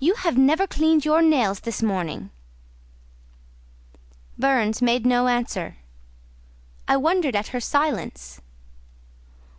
[0.00, 2.30] you have never cleaned your nails this morning!"
[4.38, 5.76] Burns made no answer:
[6.88, 8.40] I wondered at her silence.